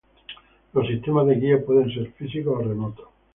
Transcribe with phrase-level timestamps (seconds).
[0.73, 3.07] Los sistemas de guía pueden ser físicos o remotos.